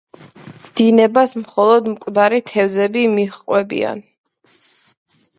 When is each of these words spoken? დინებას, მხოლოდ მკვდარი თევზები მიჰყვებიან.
დინებას, 0.79 1.33
მხოლოდ 1.41 1.89
მკვდარი 1.91 2.39
თევზები 2.51 3.03
მიჰყვებიან. 3.17 4.01